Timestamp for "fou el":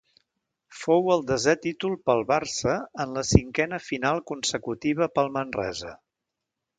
0.83-1.19